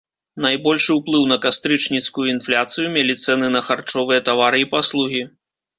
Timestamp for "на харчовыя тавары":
3.55-4.57